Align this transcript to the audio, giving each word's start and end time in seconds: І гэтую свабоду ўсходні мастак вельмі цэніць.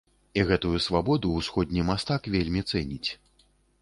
І 0.39 0.43
гэтую 0.51 0.77
свабоду 0.85 1.33
ўсходні 1.41 1.85
мастак 1.91 2.21
вельмі 2.37 2.61
цэніць. 2.71 3.09